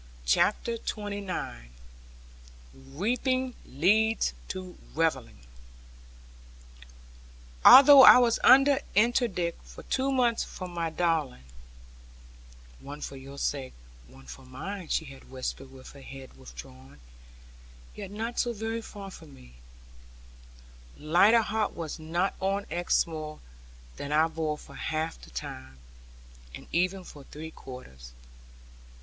[0.25, 1.67] CHAPTER XXIX
[2.73, 5.41] REAPING LEADS TO REVELLING
[7.63, 11.43] Although I was under interdict for two months from my darling
[12.79, 13.73] 'one for your sake,
[14.07, 16.99] one for mine,' she had whispered, with her head withdrawn,
[17.93, 19.53] yet not so very far from me
[20.97, 23.39] lighter heart was not on Exmoor
[23.97, 25.77] than I bore for half the time,
[26.55, 28.13] and even for three quarters.